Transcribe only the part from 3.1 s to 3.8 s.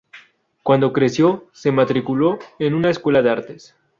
de artes.